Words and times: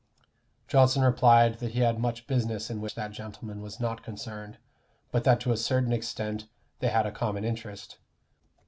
Johnson 0.67 1.03
replied 1.03 1.59
that 1.59 1.73
he 1.73 1.81
had 1.81 1.99
much 1.99 2.25
business 2.25 2.71
in 2.71 2.81
which 2.81 2.95
that 2.95 3.11
gentleman 3.11 3.61
was 3.61 3.79
not 3.79 4.01
concerned, 4.01 4.57
but 5.11 5.23
that 5.25 5.39
to 5.41 5.51
a 5.51 5.57
certain 5.57 5.93
extent 5.93 6.47
they 6.79 6.87
had 6.89 7.05
a 7.05 7.11
common 7.11 7.43
interest. 7.45 7.99